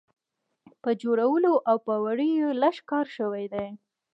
[0.83, 3.67] په جوړولو او په وړیو یې لږ کار شوی دی.